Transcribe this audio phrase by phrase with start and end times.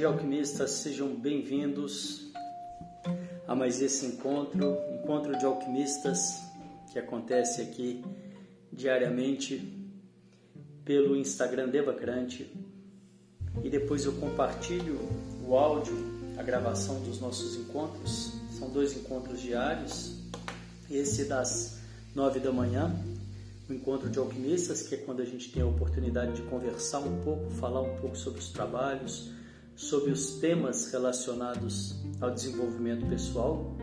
[0.00, 2.32] dia, alquimistas, sejam bem-vindos
[3.46, 6.40] a mais esse encontro, encontro de alquimistas
[6.90, 8.02] que acontece aqui
[8.72, 9.62] diariamente
[10.86, 12.50] pelo Instagram Devacrante
[13.62, 14.98] e depois eu compartilho
[15.46, 15.94] o áudio,
[16.38, 18.32] a gravação dos nossos encontros.
[18.58, 20.16] São dois encontros diários,
[20.90, 21.78] esse das
[22.14, 22.90] nove da manhã
[23.68, 27.20] o encontro de alquimistas, que é quando a gente tem a oportunidade de conversar um
[27.20, 29.30] pouco, falar um pouco sobre os trabalhos,
[29.80, 33.74] sobre os temas relacionados ao desenvolvimento pessoal.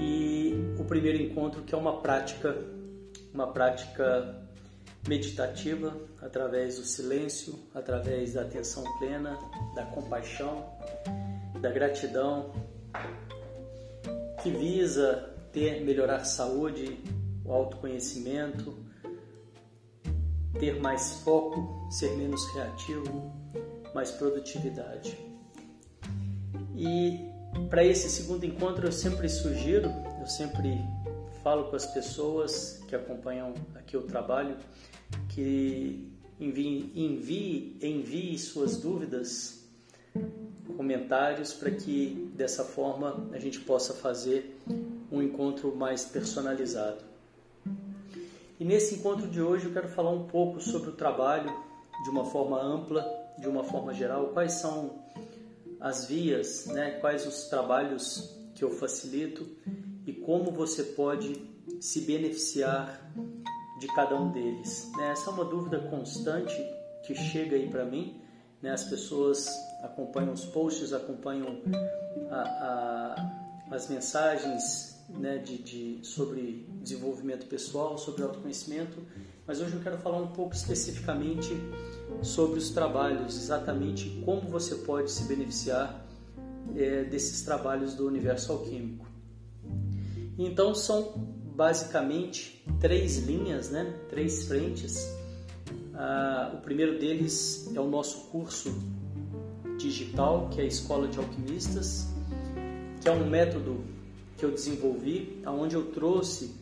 [0.00, 2.56] E o primeiro encontro que é uma prática,
[3.34, 4.40] uma prática
[5.08, 9.36] meditativa através do silêncio, através da atenção plena,
[9.74, 10.64] da compaixão,
[11.60, 12.52] da gratidão,
[14.44, 17.02] que visa ter melhorar saúde,
[17.44, 18.78] o autoconhecimento,
[20.60, 23.39] ter mais foco, ser menos reativo,
[23.94, 25.18] mais produtividade.
[26.76, 27.28] E
[27.68, 30.78] para esse segundo encontro eu sempre sugiro, eu sempre
[31.42, 34.56] falo com as pessoas que acompanham aqui o trabalho
[35.28, 39.64] que envie, envie, envie suas dúvidas,
[40.76, 44.58] comentários para que dessa forma a gente possa fazer
[45.12, 47.04] um encontro mais personalizado.
[48.58, 51.50] E nesse encontro de hoje eu quero falar um pouco sobre o trabalho
[52.04, 55.02] de uma forma ampla, de uma forma geral, quais são
[55.80, 56.98] as vias, né?
[57.00, 59.48] quais os trabalhos que eu facilito
[60.06, 61.48] e como você pode
[61.80, 63.10] se beneficiar
[63.80, 64.90] de cada um deles.
[64.96, 65.12] Né?
[65.12, 66.54] Essa é uma dúvida constante
[67.06, 68.20] que chega aí para mim.
[68.60, 68.70] Né?
[68.70, 69.48] As pessoas
[69.82, 71.62] acompanham os posts, acompanham
[72.30, 72.40] a,
[73.70, 78.98] a, as mensagens né, de, de, sobre desenvolvimento pessoal, sobre autoconhecimento,
[79.50, 81.60] mas hoje eu quero falar um pouco especificamente
[82.22, 86.06] sobre os trabalhos, exatamente como você pode se beneficiar
[86.76, 89.04] é, desses trabalhos do universo alquímico.
[90.38, 91.14] Então são
[91.56, 95.12] basicamente três linhas, né, três frentes.
[95.94, 98.72] Ah, o primeiro deles é o nosso curso
[99.76, 102.06] digital, que é a Escola de Alquimistas,
[103.00, 103.82] que é um método
[104.38, 106.54] que eu desenvolvi, aonde eu trouxe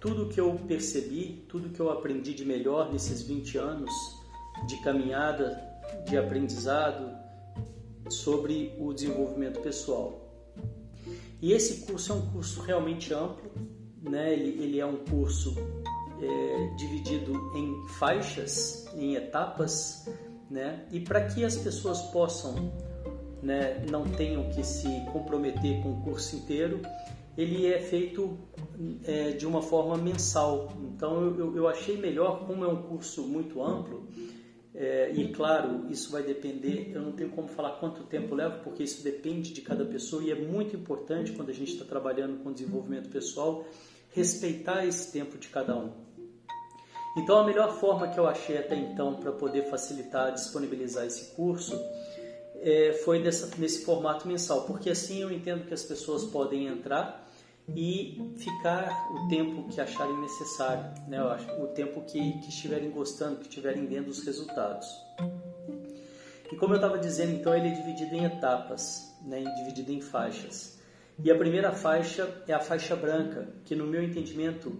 [0.00, 3.90] tudo que eu percebi, tudo que eu aprendi de melhor nesses 20 anos
[4.66, 5.62] de caminhada,
[6.08, 7.14] de aprendizado
[8.08, 10.26] sobre o desenvolvimento pessoal.
[11.40, 13.50] E esse curso é um curso realmente amplo,
[14.02, 14.32] né?
[14.32, 15.54] ele, ele é um curso
[16.20, 20.08] é, dividido em faixas, em etapas,
[20.50, 20.86] né?
[20.90, 22.72] e para que as pessoas possam
[23.42, 26.80] né, não tenham que se comprometer com o curso inteiro,
[27.36, 28.38] ele é feito
[29.04, 30.72] é, de uma forma mensal.
[30.94, 34.08] Então eu, eu, achei melhor, como é um curso muito amplo,
[34.74, 38.82] é, e claro, isso vai depender, eu não tenho como falar quanto tempo leva, porque
[38.82, 42.52] isso depende de cada pessoa e é muito importante quando a gente está trabalhando com
[42.52, 43.64] desenvolvimento pessoal,
[44.12, 45.92] respeitar esse tempo de cada um.
[47.16, 51.76] Então a melhor forma que eu achei até então para poder facilitar, disponibilizar esse curso
[52.62, 57.26] é, foi dessa, nesse formato mensal, porque assim eu entendo que as pessoas podem entrar
[57.68, 61.18] e ficar o tempo que acharem necessário, né?
[61.18, 64.88] Eu acho, o tempo que, que estiverem gostando, que estiverem vendo os resultados.
[66.50, 69.42] E como eu estava dizendo, então ele é dividido em etapas, né?
[69.58, 70.80] dividido em faixas.
[71.22, 74.72] E a primeira faixa é a faixa branca, que no meu entendimento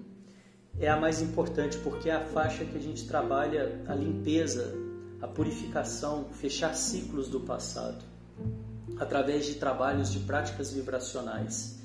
[0.78, 4.74] é a mais importante, porque é a faixa que a gente trabalha a limpeza
[5.20, 8.04] a purificação, fechar ciclos do passado,
[8.98, 11.78] através de trabalhos de práticas vibracionais.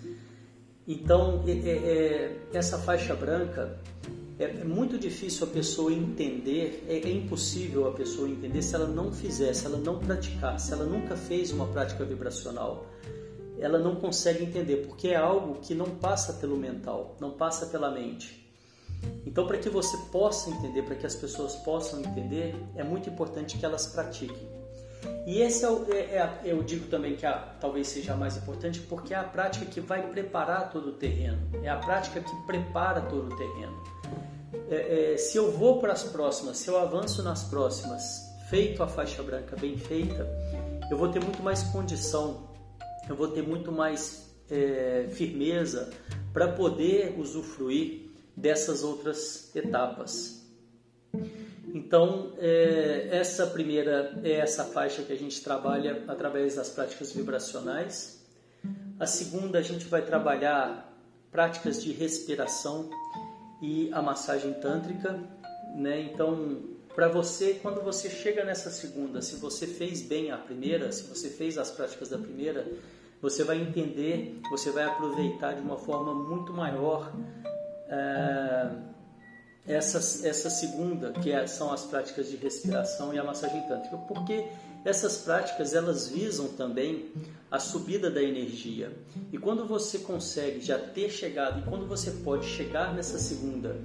[0.88, 3.80] Então, é, é, é essa faixa branca
[4.38, 8.88] é, é, muito difícil a pessoa entender, é, é, impossível a pessoa entender se ela
[8.88, 12.86] não fizer, se ela não praticar, se ela nunca fez uma prática vibracional.
[13.58, 17.90] Ela não consegue entender, porque é algo que não passa pelo mental, não passa pela
[17.90, 18.45] mente.
[19.26, 23.58] Então, para que você possa entender, para que as pessoas possam entender, é muito importante
[23.58, 24.56] que elas pratiquem.
[25.26, 28.38] E esse é, o, é, é eu digo também que a, talvez seja a mais
[28.38, 32.36] importante, porque é a prática que vai preparar todo o terreno, é a prática que
[32.46, 33.84] prepara todo o terreno.
[34.70, 38.88] É, é, se eu vou para as próximas, se eu avanço nas próximas, feito a
[38.88, 40.28] faixa branca bem feita,
[40.90, 42.50] eu vou ter muito mais condição,
[43.10, 45.90] eu vou ter muito mais é, firmeza
[46.32, 48.05] para poder usufruir
[48.36, 50.44] dessas outras etapas.
[51.74, 58.24] Então, é, essa primeira é essa faixa que a gente trabalha através das práticas vibracionais.
[59.00, 60.94] A segunda, a gente vai trabalhar
[61.32, 62.90] práticas de respiração
[63.62, 65.20] e a massagem tântrica.
[65.76, 66.02] Né?
[66.02, 66.62] Então,
[66.94, 71.30] para você, quando você chega nessa segunda, se você fez bem a primeira, se você
[71.30, 72.66] fez as práticas da primeira,
[73.22, 77.12] você vai entender, você vai aproveitar de uma forma muito maior
[77.90, 78.70] é,
[79.68, 79.98] essa,
[80.28, 84.46] essa segunda, que é, são as práticas de respiração e a massagem tântrica, porque
[84.84, 87.12] essas práticas elas visam também
[87.50, 88.92] a subida da energia.
[89.34, 93.76] E quando você consegue já ter chegado, e quando você pode chegar nessa segunda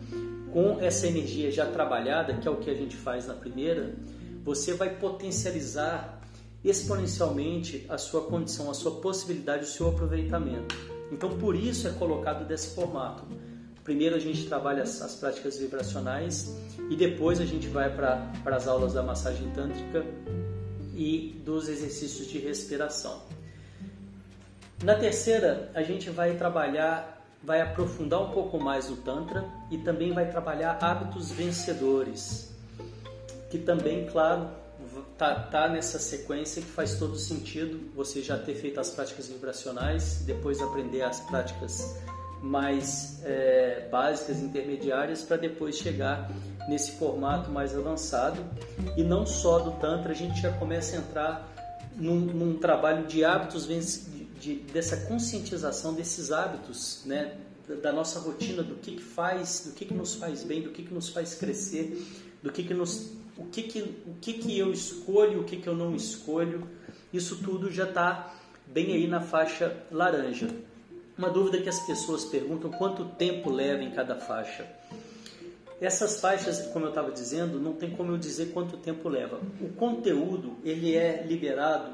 [0.53, 3.95] com essa energia já trabalhada, que é o que a gente faz na primeira,
[4.45, 6.21] você vai potencializar
[6.63, 10.77] exponencialmente a sua condição, a sua possibilidade, o seu aproveitamento.
[11.11, 13.25] Então, por isso é colocado desse formato.
[13.91, 16.57] Primeiro a gente trabalha as, as práticas vibracionais
[16.89, 20.07] e depois a gente vai para as aulas da massagem tântrica
[20.95, 23.21] e dos exercícios de respiração.
[24.85, 30.13] Na terceira, a gente vai trabalhar, vai aprofundar um pouco mais o Tantra e também
[30.13, 32.55] vai trabalhar hábitos vencedores,
[33.51, 34.51] que também, claro,
[35.19, 40.23] tá, tá nessa sequência que faz todo sentido você já ter feito as práticas vibracionais,
[40.25, 41.99] depois aprender as práticas
[42.43, 46.31] mais é, básicas, intermediárias, para depois chegar
[46.69, 48.45] nesse formato mais avançado.
[48.97, 51.49] E não só do Tantra, a gente já começa a entrar
[51.97, 57.37] num, num trabalho de hábitos, de, de, dessa conscientização desses hábitos, né?
[57.83, 60.83] da nossa rotina, do que, que faz, do que, que nos faz bem, do que,
[60.83, 62.05] que nos faz crescer,
[62.43, 65.69] do que, que nos, o que, que, o que, que eu escolho, o que, que
[65.69, 66.67] eu não escolho.
[67.13, 68.35] Isso tudo já está
[68.67, 70.49] bem aí na faixa laranja.
[71.21, 74.67] Uma dúvida que as pessoas perguntam: quanto tempo leva em cada faixa?
[75.79, 79.39] Essas faixas, como eu estava dizendo, não tem como eu dizer quanto tempo leva.
[79.61, 81.93] O conteúdo ele é liberado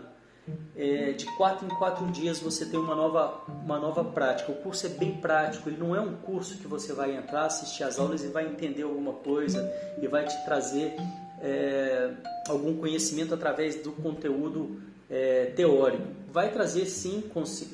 [0.77, 2.39] é, de quatro em quatro dias.
[2.39, 4.53] Você tem uma nova uma nova prática.
[4.53, 5.69] O curso é bem prático.
[5.69, 8.83] Ele não é um curso que você vai entrar, assistir as aulas e vai entender
[8.83, 9.69] alguma coisa
[10.01, 10.95] e vai te trazer
[11.43, 12.13] é,
[12.47, 14.81] algum conhecimento através do conteúdo
[15.11, 16.26] é, teórico.
[16.37, 17.25] Vai trazer sim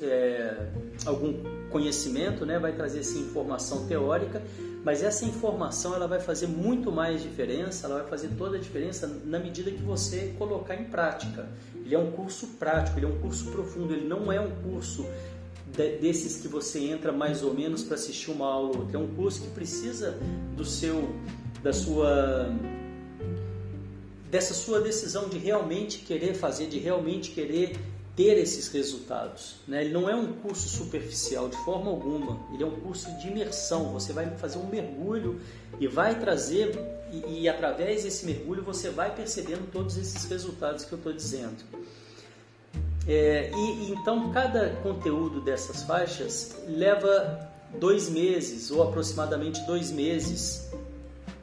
[0.02, 0.68] é,
[1.04, 1.34] algum
[1.68, 2.60] conhecimento, né?
[2.60, 4.40] vai trazer sim informação teórica,
[4.84, 9.20] mas essa informação ela vai fazer muito mais diferença, ela vai fazer toda a diferença
[9.24, 11.48] na medida que você colocar em prática.
[11.74, 15.04] Ele é um curso prático, ele é um curso profundo, ele não é um curso
[16.00, 18.96] desses que você entra mais ou menos para assistir uma aula ou outra.
[18.96, 20.16] É um curso que precisa
[20.56, 21.10] do seu,
[21.64, 22.48] da sua
[24.30, 27.76] dessa sua decisão de realmente querer fazer, de realmente querer
[28.16, 29.56] ter esses resultados.
[29.66, 29.84] Né?
[29.84, 33.92] Ele não é um curso superficial de forma alguma, ele é um curso de imersão.
[33.92, 35.40] Você vai fazer um mergulho
[35.80, 36.78] e vai trazer,
[37.10, 41.64] e, e através desse mergulho você vai percebendo todos esses resultados que eu estou dizendo.
[43.06, 50.70] É, e, então cada conteúdo dessas faixas leva dois meses ou aproximadamente dois meses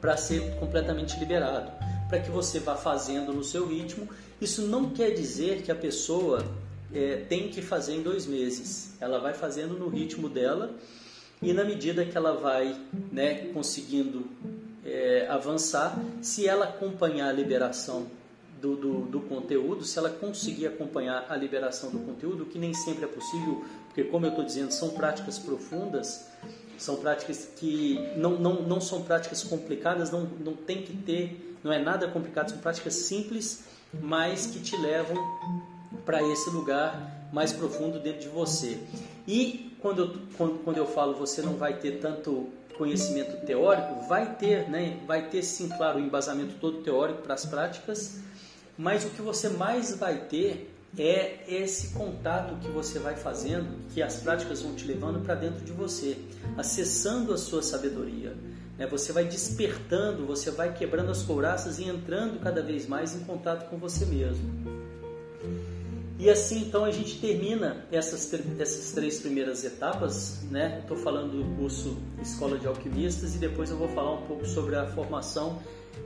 [0.00, 1.70] para ser completamente liberado,
[2.08, 4.08] para que você vá fazendo no seu ritmo
[4.40, 6.44] isso não quer dizer que a pessoa
[6.92, 8.94] é, tem que fazer em dois meses.
[9.00, 10.74] Ela vai fazendo no ritmo dela
[11.42, 12.76] e na medida que ela vai
[13.12, 14.26] né, conseguindo
[14.84, 18.06] é, avançar, se ela acompanhar a liberação
[18.60, 23.04] do, do, do, conteúdo, se ela conseguir acompanhar a liberação do conteúdo, que nem sempre
[23.04, 26.26] é possível, porque como eu estou dizendo, são práticas profundas,
[26.76, 31.72] são práticas que não, não, não são práticas complicadas, não, não tem que ter, não
[31.72, 35.16] é nada complicado, são práticas simples mas que te levam
[36.04, 38.78] para esse lugar mais profundo dentro de você.
[39.26, 44.34] E quando eu, quando, quando eu falo você não vai ter tanto conhecimento teórico, vai
[44.34, 44.98] ter, né?
[45.06, 48.20] Vai ter sim, claro, o embasamento todo teórico para as práticas,
[48.76, 54.02] mas o que você mais vai ter é esse contato que você vai fazendo, que
[54.02, 56.18] as práticas vão te levando para dentro de você,
[56.56, 58.36] acessando a sua sabedoria.
[58.76, 58.86] Né?
[58.86, 63.68] Você vai despertando, você vai quebrando as couraças e entrando cada vez mais em contato
[63.68, 64.79] com você mesmo.
[66.20, 70.42] E assim então a gente termina essas, essas três primeiras etapas.
[70.50, 70.80] Né?
[70.82, 74.76] Estou falando do curso Escola de Alquimistas e depois eu vou falar um pouco sobre
[74.76, 75.62] a formação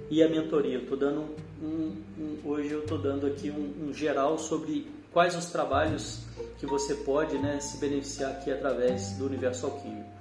[0.09, 0.79] e a mentoria.
[0.89, 5.47] Eu dando um, um, hoje eu estou dando aqui um, um, geral sobre quais os
[5.47, 6.21] trabalhos
[6.61, 10.15] que você pode né, se beneficiar aqui através do universo alquímico.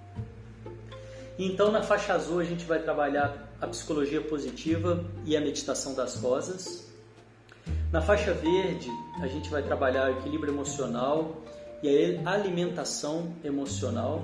[1.37, 6.15] Então, na faixa azul, a gente vai trabalhar a psicologia positiva e a meditação das
[6.15, 6.92] rosas.
[7.93, 8.89] Na faixa verde,
[9.21, 11.43] a gente vai trabalhar equilíbrio emocional
[11.83, 14.23] e a alimentação emocional.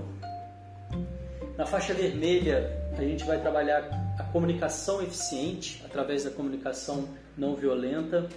[1.55, 8.27] Na faixa vermelha, a gente vai trabalhar a comunicação eficiente através da comunicação não violenta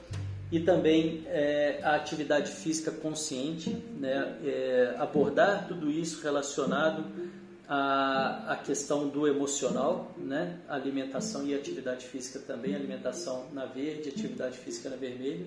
[0.50, 4.36] e também é, a atividade física consciente, né?
[4.44, 7.06] É, abordar tudo isso relacionado
[7.68, 10.58] a, a questão do emocional, né?
[10.68, 15.46] alimentação e atividade física também, alimentação na verde, atividade física na vermelha.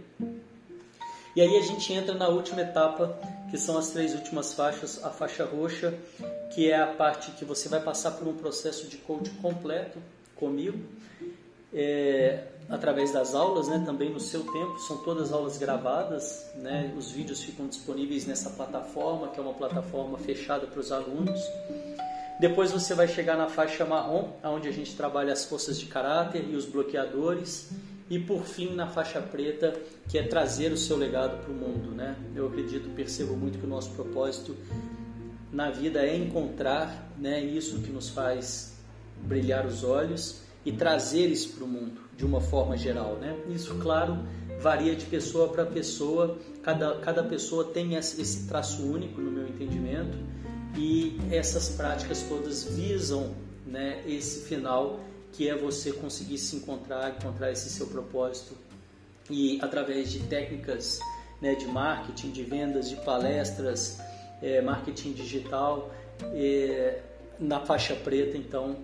[1.36, 3.20] E aí a gente entra na última etapa,
[3.52, 5.94] que são as três últimas faixas, a faixa roxa,
[6.54, 10.00] que é a parte que você vai passar por um processo de coach completo
[10.34, 10.80] comigo,
[11.74, 17.12] é, através das aulas, né, também no seu tempo, são todas aulas gravadas, né, os
[17.12, 21.42] vídeos ficam disponíveis nessa plataforma, que é uma plataforma fechada para os alunos.
[22.40, 26.46] Depois você vai chegar na faixa marrom, onde a gente trabalha as forças de caráter
[26.50, 27.72] e os bloqueadores
[28.10, 29.74] e por fim na faixa preta,
[30.10, 32.16] que é trazer o seu legado para o mundo, né?
[32.36, 34.56] Eu acredito, percebo muito que o nosso propósito
[35.52, 38.76] na vida é encontrar, né, isso que nos faz
[39.24, 43.36] brilhar os olhos e trazer isso para o mundo de uma forma geral, né?
[43.50, 44.20] Isso, claro,
[44.60, 46.38] varia de pessoa para pessoa.
[46.62, 50.18] Cada, cada pessoa tem esse traço único, no meu entendimento,
[50.78, 53.34] e essas práticas todas visam,
[53.66, 55.00] né, esse final
[55.32, 58.56] que é você conseguir se encontrar, encontrar esse seu propósito
[59.30, 61.00] e através de técnicas
[61.42, 64.00] né, de marketing, de vendas, de palestras,
[64.42, 65.92] é, marketing digital,
[66.34, 67.02] é,
[67.40, 68.78] na faixa preta, então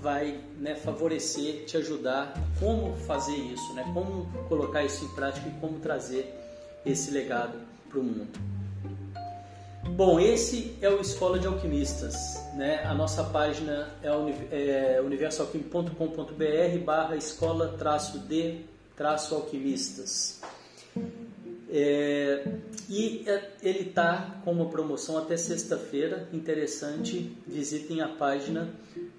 [0.00, 5.52] vai né, favorecer, te ajudar como fazer isso, né, como colocar isso em prática e
[5.60, 6.32] como trazer
[6.84, 8.59] esse legado para o mundo.
[10.00, 12.42] Bom, esse é o Escola de Alquimistas.
[12.54, 12.82] Né?
[12.86, 18.60] A nossa página é, é universoalquim.com.br barra escola traço de
[18.96, 20.40] traço alquimistas.
[21.68, 22.50] É,
[22.88, 28.70] e é, ele está com uma promoção até sexta-feira, interessante, visitem a página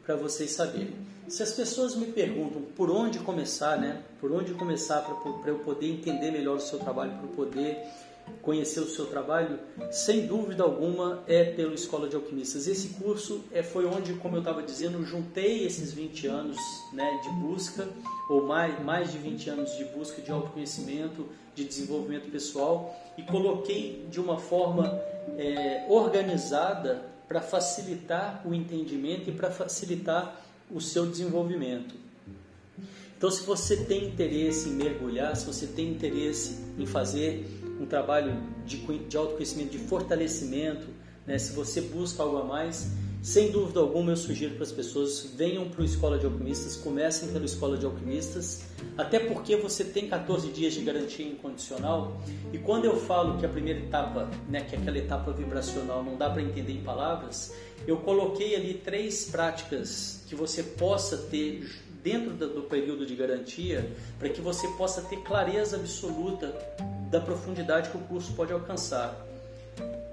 [0.04, 0.96] para vocês saberem.
[1.28, 4.02] Se as pessoas me perguntam por onde começar, né?
[4.20, 7.88] Por onde começar para eu poder entender melhor o seu trabalho, para eu poder
[8.42, 9.60] conhecer o seu trabalho,
[9.92, 12.68] sem dúvida alguma é pelo Escola de Alquimistas.
[12.68, 16.58] Esse curso é, foi onde, como eu estava dizendo, juntei esses 20 anos
[16.94, 17.88] né, de busca,
[18.30, 24.06] ou mais, mais de 20 anos de busca de autoconhecimento, de desenvolvimento pessoal, e coloquei
[24.10, 25.00] de uma forma
[25.38, 31.96] é, organizada para facilitar o entendimento e para facilitar o seu desenvolvimento.
[33.22, 37.46] Então, se você tem interesse em mergulhar, se você tem interesse em fazer
[37.82, 40.88] um trabalho de, de autoconhecimento, de fortalecimento,
[41.26, 41.38] né?
[41.38, 45.70] se você busca algo a mais, sem dúvida alguma eu sugiro para as pessoas venham
[45.70, 48.64] para o Escola de Alquimistas, comecem pela Escola de Alquimistas,
[48.98, 52.20] até porque você tem 14 dias de garantia incondicional
[52.52, 56.18] e quando eu falo que a primeira etapa, né, que é aquela etapa vibracional não
[56.18, 57.54] dá para entender em palavras,
[57.88, 61.70] eu coloquei ali três práticas que você possa ter
[62.04, 66.48] dentro do período de garantia para que você possa ter clareza absoluta
[67.12, 69.28] da profundidade que o curso pode alcançar.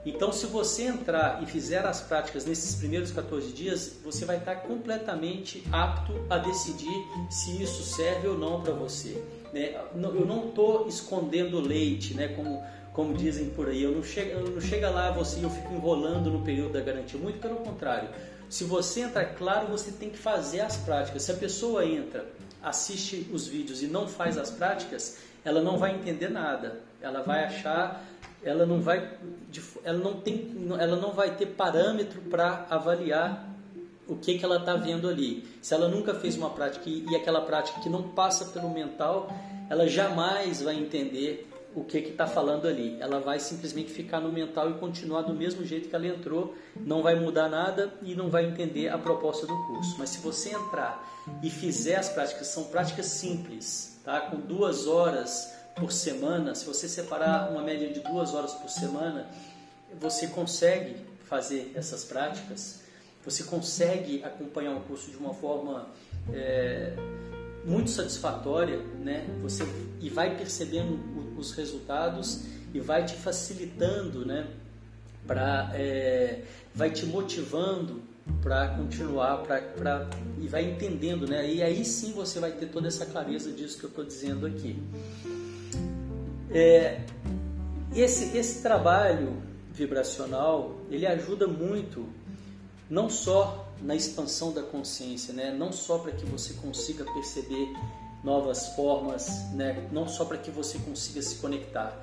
[0.05, 4.57] Então, se você entrar e fizer as práticas nesses primeiros 14 dias, você vai estar
[4.57, 9.23] completamente apto a decidir se isso serve ou não para você.
[9.53, 9.75] Né?
[9.95, 12.29] Eu não estou escondendo leite, né?
[12.29, 12.63] como,
[12.93, 13.83] como dizem por aí.
[13.83, 17.21] Eu não, chego, eu não chega lá você eu fico enrolando no período da garantia.
[17.21, 18.09] Muito pelo contrário.
[18.49, 21.23] Se você entrar, claro, você tem que fazer as práticas.
[21.23, 22.25] Se a pessoa entra,
[22.63, 26.81] assiste os vídeos e não faz as práticas, ela não vai entender nada.
[27.01, 28.05] Ela vai achar,
[28.43, 29.17] ela não vai,
[29.85, 33.49] ela não tem, ela não vai ter parâmetro para avaliar
[34.09, 35.47] o que, que ela está vendo ali.
[35.61, 39.31] Se ela nunca fez uma prática e, e aquela prática que não passa pelo mental,
[39.69, 42.97] ela jamais vai entender o que está falando ali.
[43.01, 47.03] Ela vai simplesmente ficar no mental e continuar do mesmo jeito que ela entrou, não
[47.03, 49.97] vai mudar nada e não vai entender a proposta do curso.
[49.99, 51.05] Mas se você entrar
[51.43, 54.21] e fizer as práticas, são práticas simples, tá?
[54.23, 59.29] com duas horas por semana, se você separar uma média de duas horas por semana,
[60.01, 62.83] você consegue fazer essas práticas,
[63.25, 65.89] você consegue acompanhar o curso de uma forma
[66.33, 66.95] é,
[67.65, 69.27] muito satisfatória, né?
[69.43, 69.65] Você
[70.01, 70.99] e vai percebendo
[71.39, 74.49] os resultados e vai te facilitando, né?
[75.27, 76.43] Para é,
[76.75, 78.03] vai te motivando
[78.43, 80.09] para continuar, para
[80.41, 81.51] e vai entendendo, né?
[81.51, 84.83] E aí sim você vai ter toda essa clareza disso que eu estou dizendo aqui.
[86.51, 87.01] É,
[87.95, 89.43] esse, esse trabalho
[89.73, 92.07] vibracional ele ajuda muito
[92.89, 95.51] não só na expansão da consciência, né?
[95.51, 97.69] não só para que você consiga perceber
[98.23, 99.89] novas formas, né?
[99.93, 101.97] não só para que você consiga se conectar,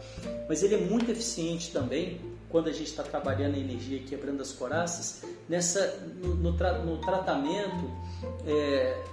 [0.48, 2.20] mas ele é muito eficiente também
[2.50, 6.98] quando a gente está trabalhando a energia quebrando as coraças, nessa, no, no, tra, no
[7.00, 7.92] tratamento
[8.48, 9.04] é,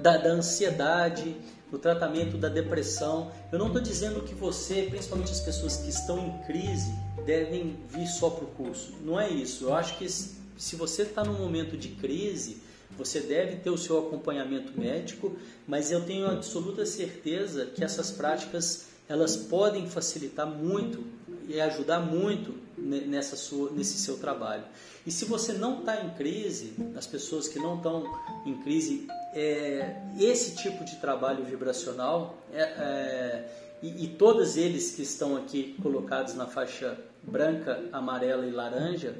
[0.00, 1.36] da, da ansiedade,
[1.70, 3.30] no tratamento da depressão.
[3.52, 6.90] Eu não estou dizendo que você, principalmente as pessoas que estão em crise,
[7.26, 8.94] devem vir só para o curso.
[9.02, 9.64] Não é isso.
[9.64, 12.62] Eu acho que se você está num momento de crise,
[12.98, 15.36] você deve ter o seu acompanhamento médico,
[15.66, 21.02] mas eu tenho absoluta certeza que essas práticas elas podem facilitar muito
[21.48, 24.64] e ajudar muito nessa sua, nesse seu trabalho.
[25.06, 28.04] E se você não está em crise, as pessoas que não estão
[28.44, 33.48] em crise, é, esse tipo de trabalho vibracional é, é,
[33.82, 39.16] e, e todos eles que estão aqui colocados na faixa branca, amarela e laranja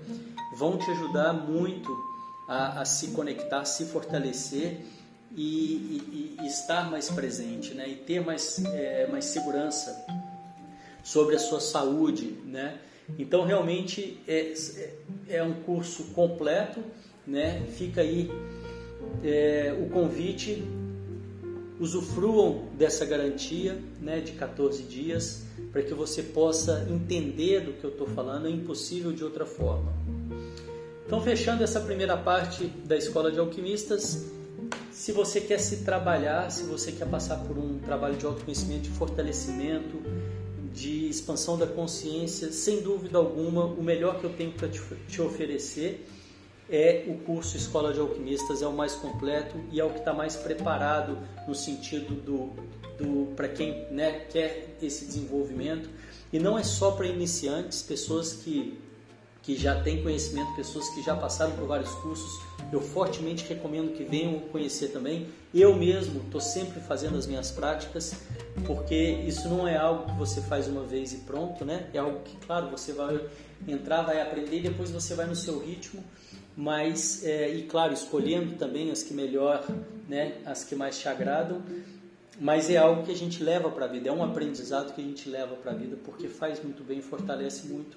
[0.56, 2.07] vão te ajudar muito
[2.48, 4.80] a, a se conectar, se fortalecer
[5.36, 7.86] e, e, e, estar mais presente, né?
[7.86, 10.06] E ter mais, é, mais segurança
[11.04, 12.78] sobre a sua saúde, né?
[13.18, 14.54] Então realmente é,
[15.28, 16.82] é, é um curso completo,
[17.26, 17.66] né?
[17.76, 18.30] Fica aí
[19.22, 20.64] é, o convite,
[21.78, 24.20] usufruam dessa garantia, né?
[24.20, 29.12] De 14 dias para que você possa entender do que eu estou falando, é impossível
[29.12, 29.92] de outra forma.
[31.08, 34.26] Então, fechando essa primeira parte da Escola de Alquimistas,
[34.92, 38.90] se você quer se trabalhar, se você quer passar por um trabalho de autoconhecimento, de
[38.90, 40.02] fortalecimento,
[40.70, 46.06] de expansão da consciência, sem dúvida alguma, o melhor que eu tenho para te oferecer
[46.68, 50.12] é o curso Escola de Alquimistas, é o mais completo e é o que está
[50.12, 51.16] mais preparado
[51.48, 52.50] no sentido do,
[53.02, 55.88] do para quem né, quer esse desenvolvimento.
[56.30, 58.86] E não é só para iniciantes, pessoas que
[59.48, 62.38] que já têm conhecimento, pessoas que já passaram por vários cursos,
[62.70, 65.26] eu fortemente recomendo que venham conhecer também.
[65.54, 68.14] Eu mesmo estou sempre fazendo as minhas práticas,
[68.66, 71.88] porque isso não é algo que você faz uma vez e pronto, né?
[71.94, 73.18] É algo que, claro, você vai
[73.66, 76.04] entrar, vai aprender e depois você vai no seu ritmo,
[76.54, 79.64] mas, é, e claro, escolhendo também as que melhor,
[80.06, 80.42] né?
[80.44, 81.62] As que mais te agradam,
[82.38, 85.04] mas é algo que a gente leva para a vida, é um aprendizado que a
[85.04, 87.96] gente leva para a vida, porque faz muito bem, fortalece muito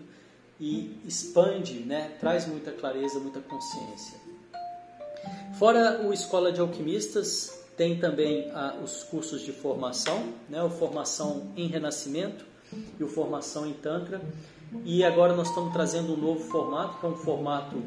[0.61, 2.15] e expande, né?
[2.19, 4.21] traz muita clareza, muita consciência.
[5.57, 10.61] Fora o Escola de Alquimistas, tem também ah, os cursos de formação, né?
[10.61, 12.45] o Formação em Renascimento
[12.99, 14.21] e o Formação em Tantra.
[14.85, 17.81] E agora nós estamos trazendo um novo formato, que é um formato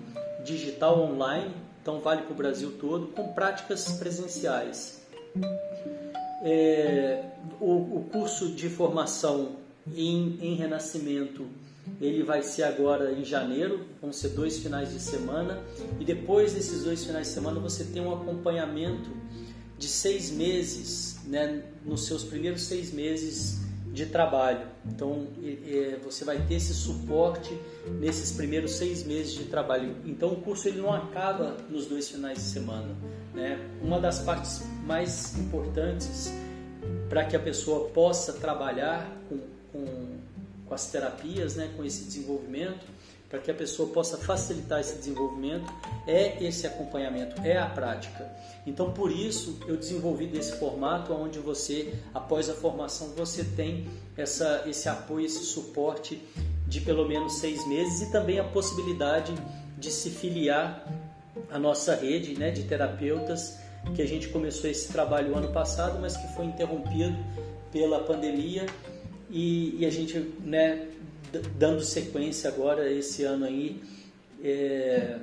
[0.44, 5.00] digital online, então vale para o Brasil todo, com práticas presenciais.
[6.42, 7.24] É,
[7.60, 9.56] o, o curso de formação
[9.94, 11.46] em, em renascimento
[12.01, 15.62] ele vai ser agora em janeiro, vão ser dois finais de semana,
[16.01, 19.11] e depois desses dois finais de semana você tem um acompanhamento
[19.79, 23.61] de seis meses, né, nos seus primeiros seis meses
[23.92, 24.66] de trabalho.
[24.85, 27.57] Então é, você vai ter esse suporte
[28.01, 29.97] nesses primeiros seis meses de trabalho.
[30.05, 32.94] Então o curso ele não acaba nos dois finais de semana.
[33.33, 33.59] Né?
[33.81, 36.33] Uma das partes mais importantes
[37.09, 39.38] para que a pessoa possa trabalhar com,
[39.73, 40.18] com
[40.66, 42.87] com as terapias, né, com esse desenvolvimento,
[43.29, 45.72] para que a pessoa possa facilitar esse desenvolvimento,
[46.07, 48.31] é esse acompanhamento, é a prática.
[48.64, 54.62] Então, por isso, eu desenvolvi desse formato onde você, após a formação, você tem essa,
[54.66, 56.22] esse apoio, esse suporte
[56.66, 59.35] de pelo menos seis meses e também a possibilidade
[59.77, 60.87] de se filiar
[61.50, 63.59] à nossa rede né, de terapeutas,
[63.94, 67.16] que a gente começou esse trabalho ano passado, mas que foi interrompido
[67.70, 68.64] pela pandemia
[69.35, 70.87] e, e a gente, né,
[71.59, 73.83] dando sequência agora esse ano aí,
[74.42, 75.18] é,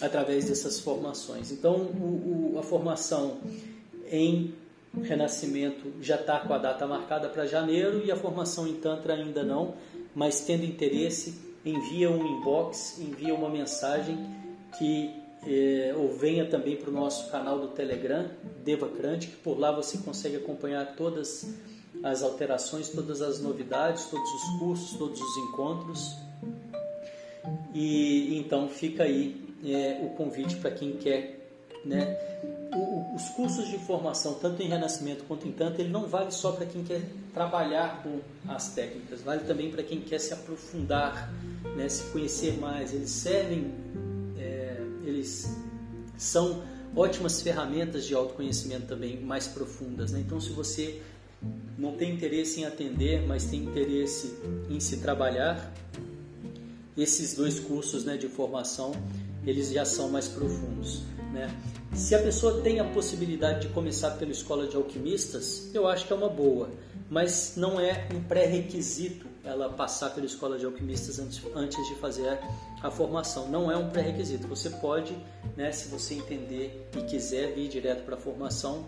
[0.00, 1.52] através dessas formações.
[1.52, 3.38] Então, o, o, a formação
[4.10, 4.52] em
[5.00, 9.44] Renascimento já está com a data marcada para janeiro e a formação em Tantra ainda
[9.44, 9.74] não,
[10.12, 14.18] mas tendo interesse, envia um inbox, envia uma mensagem
[14.76, 15.14] que
[15.46, 18.28] é, ou venha também para o nosso canal do Telegram,
[18.64, 21.54] Devacrante, que por lá você consegue acompanhar todas
[22.02, 26.16] as alterações, todas as novidades, todos os cursos, todos os encontros.
[27.74, 31.38] E então fica aí é, o convite para quem quer,
[31.84, 32.16] né?
[32.74, 36.52] O, os cursos de formação, tanto em Renascimento quanto em Tanto, ele não vale só
[36.52, 37.02] para quem quer
[37.34, 41.32] trabalhar com as técnicas, vale também para quem quer se aprofundar,
[41.76, 41.88] né?
[41.88, 42.94] se conhecer mais.
[42.94, 43.74] Eles servem,
[44.38, 45.56] é, eles
[46.16, 46.62] são
[46.94, 50.12] ótimas ferramentas de autoconhecimento também mais profundas.
[50.12, 50.20] Né?
[50.20, 51.00] Então, se você
[51.78, 55.72] não tem interesse em atender, mas tem interesse em se trabalhar,
[56.96, 58.92] esses dois cursos né, de formação
[59.46, 61.02] eles já são mais profundos.
[61.32, 61.48] Né?
[61.94, 66.12] Se a pessoa tem a possibilidade de começar pela escola de alquimistas, eu acho que
[66.12, 66.70] é uma boa,
[67.08, 72.38] mas não é um pré-requisito ela passar pela escola de alquimistas antes, antes de fazer
[72.82, 73.48] a formação.
[73.48, 74.46] Não é um pré-requisito.
[74.46, 75.16] Você pode,
[75.56, 78.86] né, se você entender e quiser vir direto para a formação,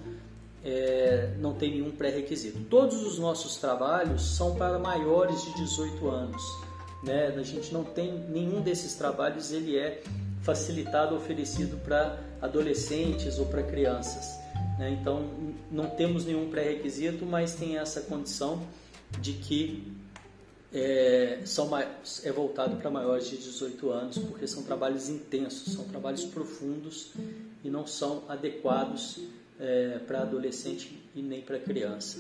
[0.65, 2.61] é, não tem nenhum pré-requisito.
[2.71, 6.43] Todos os nossos trabalhos são para maiores de 18 anos.
[7.03, 7.35] Né?
[7.37, 10.03] A gente não tem nenhum desses trabalhos, ele é
[10.43, 14.39] facilitado oferecido para adolescentes ou para crianças.
[14.79, 14.97] Né?
[15.01, 15.29] Então,
[15.71, 18.63] não temos nenhum pré-requisito, mas tem essa condição
[19.21, 19.93] de que
[20.73, 26.25] é, são, é voltado para maiores de 18 anos, porque são trabalhos intensos, são trabalhos
[26.25, 27.13] profundos
[27.63, 29.21] e não são adequados
[29.63, 32.19] é, para adolescente e nem para criança.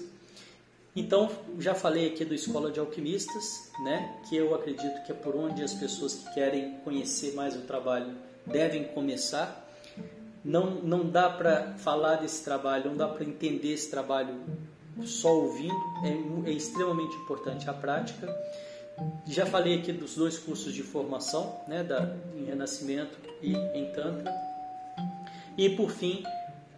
[0.94, 5.34] Então, já falei aqui do Escola de Alquimistas, né, que eu acredito que é por
[5.34, 8.14] onde as pessoas que querem conhecer mais o trabalho
[8.46, 9.66] devem começar.
[10.44, 14.34] Não, não dá para falar desse trabalho, não dá para entender esse trabalho
[15.04, 15.74] só ouvindo,
[16.04, 18.28] é, é extremamente importante a prática.
[19.26, 24.30] Já falei aqui dos dois cursos de formação, né, da, em Renascimento e em Tantra.
[25.56, 26.22] E por fim,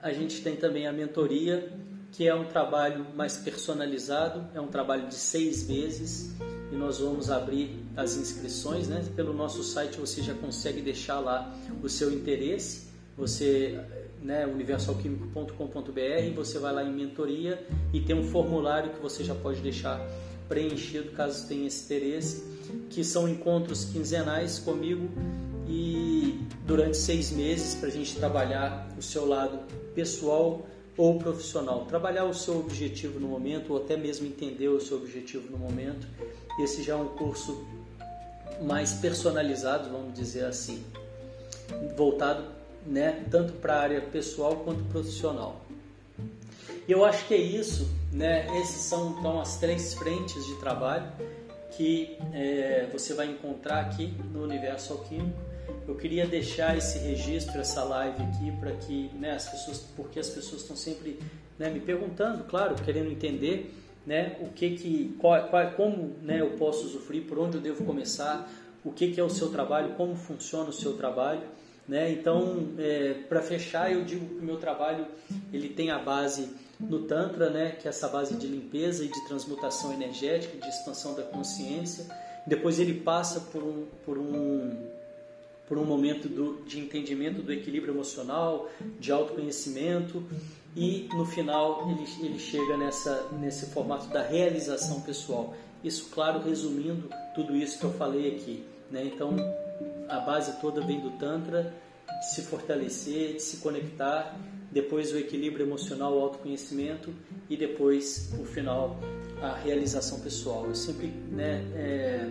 [0.04, 1.72] a gente tem também a mentoria,
[2.12, 6.34] que é um trabalho mais personalizado, é um trabalho de seis meses
[6.70, 9.02] e nós vamos abrir as inscrições, né?
[9.16, 13.80] Pelo nosso site você já consegue deixar lá o seu interesse, você,
[14.20, 19.62] né, universalquímico.com.br, você vai lá em mentoria e tem um formulário que você já pode
[19.62, 20.06] deixar
[20.50, 22.44] preenchido caso tenha esse interesse,
[22.90, 25.08] que são encontros quinzenais comigo
[25.66, 26.03] e
[26.64, 29.58] durante seis meses para a gente trabalhar o seu lado
[29.94, 31.84] pessoal ou profissional.
[31.86, 36.06] Trabalhar o seu objetivo no momento, ou até mesmo entender o seu objetivo no momento.
[36.58, 37.64] Esse já é um curso
[38.62, 40.84] mais personalizado, vamos dizer assim,
[41.96, 42.44] voltado
[42.86, 45.60] né, tanto para a área pessoal quanto profissional.
[46.86, 48.46] E eu acho que é isso, né?
[48.60, 51.10] Esses são então as três frentes de trabalho
[51.76, 55.53] que é, você vai encontrar aqui no Universo Alquímico
[55.86, 60.30] eu queria deixar esse registro, essa live aqui, para que né, as pessoas, porque as
[60.30, 61.18] pessoas estão sempre
[61.58, 63.74] né, me perguntando, claro, querendo entender
[64.06, 67.84] né, o que que, qual, qual, como né, eu posso usufruir, por onde eu devo
[67.84, 68.50] começar,
[68.84, 71.42] o que, que é o seu trabalho, como funciona o seu trabalho.
[71.86, 72.12] Né?
[72.12, 75.06] Então, é, para fechar, eu digo que o meu trabalho
[75.52, 76.48] ele tem a base
[76.80, 81.14] no Tantra, né, que é essa base de limpeza e de transmutação energética, de expansão
[81.14, 82.06] da consciência.
[82.46, 84.93] Depois ele passa por um, por um
[85.68, 88.68] por um momento do, de entendimento do equilíbrio emocional,
[89.00, 90.22] de autoconhecimento
[90.76, 95.54] e no final ele, ele chega nessa, nesse formato da realização pessoal.
[95.82, 98.64] Isso, claro, resumindo tudo isso que eu falei aqui.
[98.90, 99.04] Né?
[99.04, 99.36] Então,
[100.08, 101.74] a base toda vem do Tantra,
[102.18, 104.36] de se fortalecer, de se conectar,
[104.70, 107.14] depois o equilíbrio emocional, o autoconhecimento
[107.48, 108.98] e depois, o final,
[109.40, 110.66] a realização pessoal.
[110.66, 112.30] Eu sempre né, é,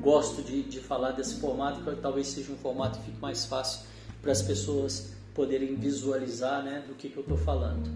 [0.00, 3.80] gosto de, de falar desse formato, que talvez seja um formato que fique mais fácil
[4.20, 7.88] para as pessoas poderem visualizar né, do que, que eu estou falando.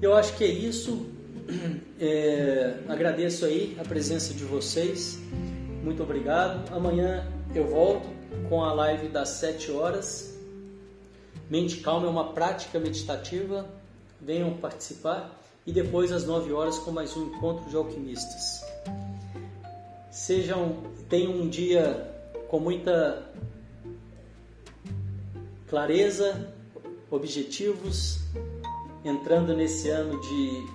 [0.00, 1.06] Eu acho que é isso.
[2.00, 5.18] É, agradeço aí a presença de vocês.
[5.82, 6.72] Muito obrigado.
[6.72, 8.06] Amanhã eu volto
[8.48, 10.38] com a live das 7 horas.
[11.50, 13.66] Mente calma é uma prática meditativa.
[14.20, 15.36] Venham participar.
[15.66, 18.67] E depois às 9 horas com mais um encontro de alquimistas.
[20.28, 22.06] Sejam, tenham um dia
[22.48, 23.24] com muita
[25.66, 26.52] clareza,
[27.10, 28.18] objetivos,
[29.02, 30.66] entrando nesse ano de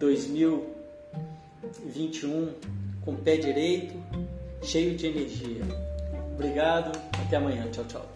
[0.00, 2.52] 2021
[3.04, 3.94] com pé direito,
[4.60, 5.62] cheio de energia.
[6.34, 7.70] Obrigado, até amanhã.
[7.70, 8.15] Tchau, tchau.